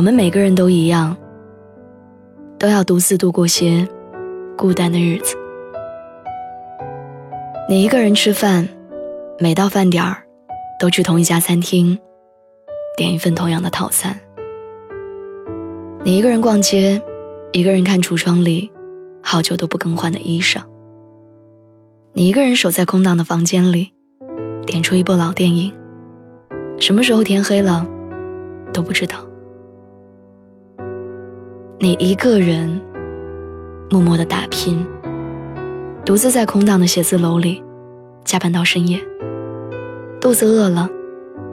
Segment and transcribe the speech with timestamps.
[0.00, 1.14] 我们每个人都一样，
[2.58, 3.86] 都要独自度过些
[4.56, 5.36] 孤单的日子。
[7.68, 8.66] 你一个人吃饭，
[9.38, 10.22] 每到饭点儿，
[10.78, 11.98] 都去同一家餐厅，
[12.96, 14.18] 点一份同样的套餐。
[16.02, 17.02] 你一个人逛街，
[17.52, 18.72] 一个人看橱窗里
[19.22, 20.62] 好久都不更换的衣裳。
[22.14, 23.92] 你一个人守在空荡的房间里，
[24.64, 25.70] 点出一部老电影，
[26.78, 27.86] 什么时候天黑了
[28.72, 29.26] 都不知道。
[31.82, 32.78] 你一个人
[33.88, 34.86] 默默的打拼，
[36.04, 37.64] 独自在空荡的写字楼里
[38.22, 39.00] 加班到深夜。
[40.20, 40.86] 肚子饿了，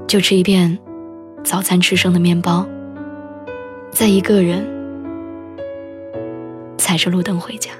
[0.06, 0.78] 就吃一片
[1.45, 2.67] 早餐吃剩的面包。
[3.89, 4.67] 再一个人
[6.78, 7.72] 踩着路灯回家。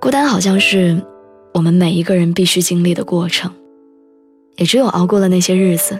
[0.00, 1.00] 孤单好像是
[1.54, 3.52] 我们每一个人必须经历的过程，
[4.56, 5.96] 也只有熬过了那些日子，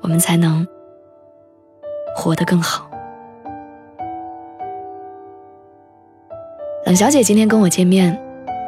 [0.00, 0.66] 我们才能。
[2.16, 2.90] 活得更好。
[6.86, 8.20] 冷小姐今天跟我见面，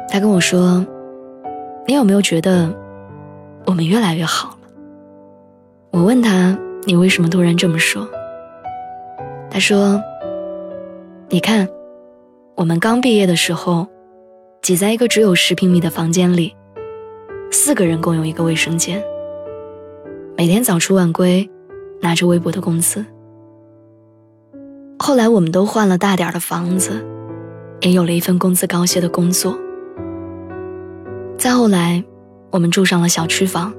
[0.07, 0.85] 她跟我说
[1.85, 2.73] ：“你有没有觉得
[3.65, 4.69] 我们越来越好了？”
[5.91, 8.07] 我问她：“你为什么突然这么说？”
[9.51, 10.01] 她说
[11.27, 11.67] ：“你看，
[12.55, 13.87] 我们刚毕业的时候，
[14.61, 16.55] 挤在一个只有十平米的房间里，
[17.51, 19.03] 四个人共用一个卫生间，
[20.37, 21.49] 每天早出晚归，
[22.01, 23.03] 拿着微薄的工资。”
[25.05, 27.05] 后来我们都换了大点的房子，
[27.81, 29.59] 也有了一份工资高些的工作。
[31.37, 32.01] 再后来，
[32.51, 33.73] 我们住上了小区房，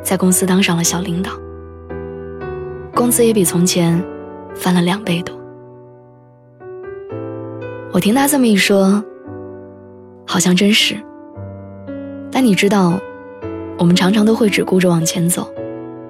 [0.00, 1.32] 在公司当上了小领导，
[2.94, 4.00] 工资也比从前
[4.54, 5.36] 翻了两倍多。
[7.90, 9.02] 我听他这么一说，
[10.24, 10.94] 好像真是。
[12.30, 12.96] 但你知道，
[13.76, 15.52] 我们常常都会只顾着往前走，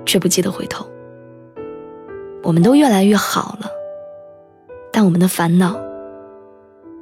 [0.05, 0.87] 却不记得回头。
[2.43, 3.71] 我们都越来越好了。
[4.97, 5.77] 但我们的烦恼，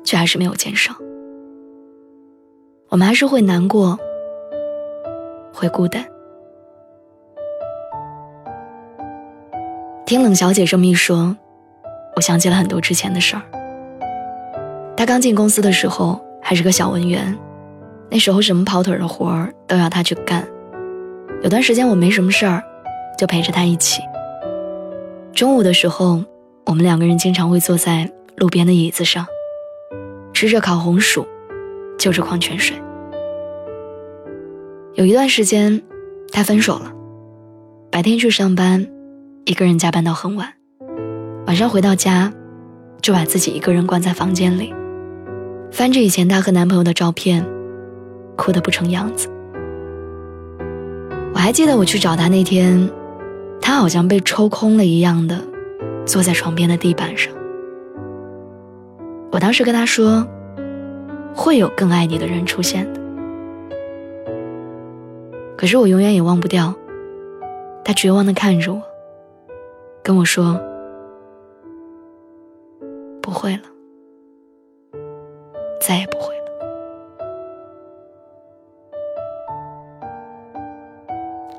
[0.03, 0.95] 却还是没有减少。
[2.89, 3.99] 我们还是会难过，
[5.53, 6.03] 会孤单。
[10.07, 11.37] 听冷小姐这么一说，
[12.17, 13.43] 我想起了很多之前的事儿。
[14.97, 17.39] 她刚进公司的时候还是个小文员，
[18.11, 20.49] 那时候什么跑腿的活儿都要她去干。
[21.43, 22.63] 有段时间我没什么事儿，
[23.19, 24.01] 就陪着她一起。
[25.35, 26.25] 中午的时候。
[26.65, 29.27] 我们两个人经常会坐在路边的椅子上，
[30.33, 31.27] 吃着烤红薯，
[31.99, 32.77] 就着矿泉水。
[34.95, 35.83] 有一段时间，
[36.31, 36.93] 他分手了，
[37.91, 38.87] 白天去上班，
[39.45, 40.53] 一个人加班到很晚，
[41.47, 42.33] 晚上回到家，
[43.01, 44.73] 就把自己一个人关在房间里，
[45.71, 47.45] 翻着以前她和男朋友的照片，
[48.37, 49.29] 哭得不成样子。
[51.35, 52.89] 我还记得我去找他那天，
[53.61, 55.52] 他好像被抽空了一样的。
[56.05, 57.33] 坐在床边的地板上，
[59.31, 60.27] 我当时跟他说
[61.35, 63.01] ：“会有更爱你的人出现的。”
[65.57, 66.75] 可是我永远也忘不掉，
[67.85, 68.83] 他绝望的看着我，
[70.03, 70.61] 跟我说
[73.23, 73.63] ：“不会了，
[75.81, 76.43] 再也不会了。”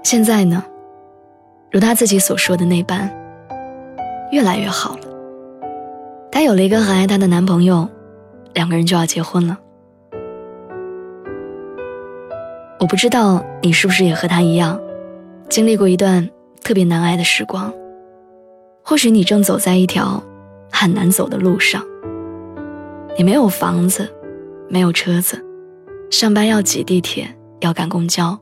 [0.03, 0.63] 现在呢，
[1.71, 3.22] 如他自己所说的那般。
[4.33, 5.03] 越来越好了。
[6.31, 7.87] 她有了一个很爱她的男朋友，
[8.55, 9.59] 两个人就要结婚了。
[12.79, 14.77] 我不知道你是不是也和他一样，
[15.47, 16.27] 经历过一段
[16.63, 17.71] 特别难挨的时光。
[18.83, 20.21] 或许你正走在一条
[20.71, 21.81] 很难走的路上。
[23.15, 24.11] 你没有房子，
[24.67, 25.39] 没有车子，
[26.09, 28.37] 上班要挤地铁，要赶公交，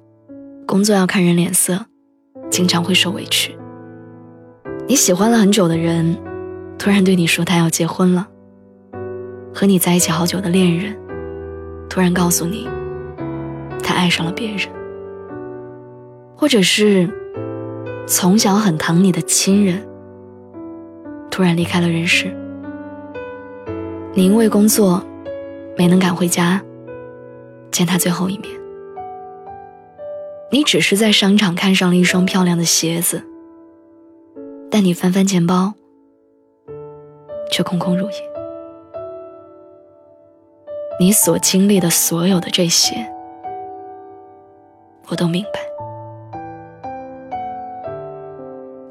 [0.66, 1.86] 工作要看人脸色，
[2.50, 3.56] 经常会受委屈。
[4.88, 6.18] 你喜欢了很久的人，
[6.78, 8.28] 突然对你说他要结婚了。
[9.54, 10.98] 和你在一起好久的恋人，
[11.90, 12.68] 突然告诉你，
[13.84, 14.60] 他爱上了别人。
[16.36, 17.10] 或者是
[18.08, 19.86] 从小很疼你的亲人，
[21.30, 22.36] 突然离开了人世。
[24.14, 25.02] 你因为工作
[25.78, 26.62] 没能赶回家
[27.72, 28.50] 见他最后一面。
[30.52, 33.24] 你只是在商场看上了一双漂亮的鞋子，
[34.72, 35.74] 但你翻翻钱包，
[37.52, 38.32] 却空空如也。
[40.98, 42.96] 你所经历的所有的这些，
[45.10, 45.60] 我都明白。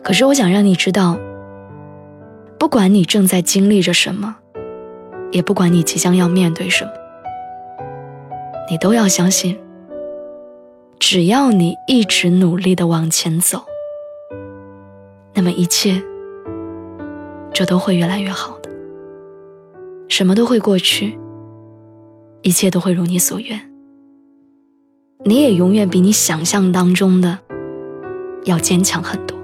[0.03, 1.17] 可是我想让你知道，
[2.59, 4.37] 不管你正在经历着什么，
[5.32, 6.91] 也不管你即将要面对什么，
[8.69, 9.59] 你都要相信。
[10.99, 13.65] 只要你一直努力的往前走，
[15.35, 16.03] 那么一切
[17.53, 18.71] 就都会越来越好的。
[20.09, 21.19] 什么都会过去，
[22.43, 23.61] 一切都会如你所愿。
[25.25, 27.38] 你也永远比你想象当中的
[28.44, 29.38] 要坚强很多。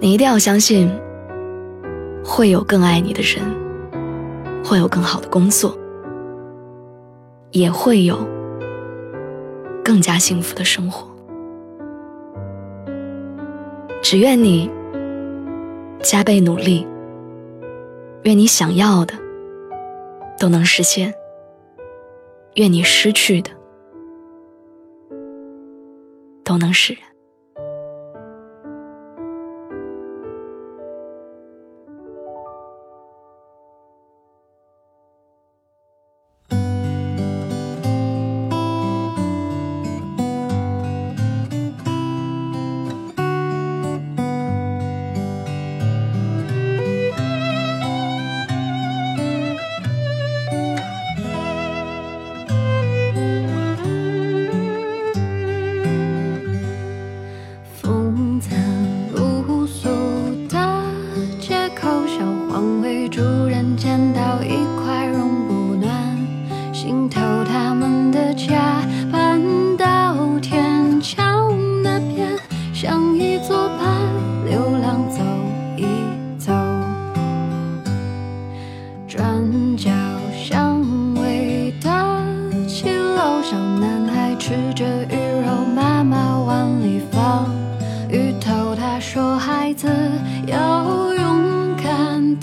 [0.00, 0.90] 你一定要相信，
[2.24, 3.44] 会有更爱你的人，
[4.64, 5.76] 会有更好的工作，
[7.50, 8.18] 也会有。
[9.82, 11.09] 更加幸福的生活，
[14.02, 14.70] 只愿你
[16.02, 16.86] 加倍努力，
[18.22, 19.14] 愿你想要的
[20.38, 21.14] 都能实现，
[22.54, 23.50] 愿你失去的
[26.42, 27.09] 都能释然。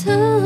[0.08, 0.37] 这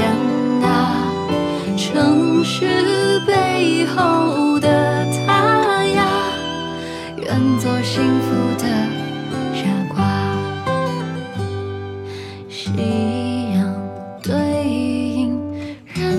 [0.00, 0.08] 自己的肩
[0.62, 0.70] 啊，
[1.76, 3.20] 城市。
[3.26, 4.66] 背后的
[5.26, 6.08] 他呀，
[7.18, 8.64] 愿做幸福的
[9.54, 9.60] 傻
[9.94, 10.00] 瓜。
[12.48, 12.72] 夕
[13.52, 13.70] 阳
[14.22, 14.32] 对
[14.64, 15.38] 影，
[15.94, 16.18] 人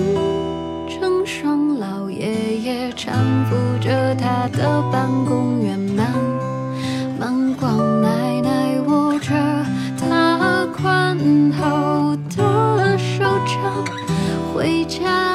[0.88, 3.10] 成双，老爷爷搀
[3.50, 6.06] 扶着他的办公圆满，
[7.18, 9.34] 满光奶奶握着
[9.98, 11.18] 他宽
[11.52, 11.66] 厚，
[14.62, 15.31] 回家。